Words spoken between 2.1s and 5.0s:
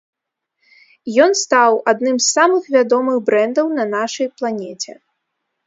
з самых вядомых брэндаў на нашай планеце.